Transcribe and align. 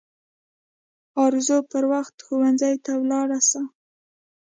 ارزو 1.25 1.57
پر 1.71 1.83
وخت 1.93 2.15
ښوونځي 2.25 2.73
ته 2.85 2.91
ولاړه 3.01 3.39
سه 3.49 3.61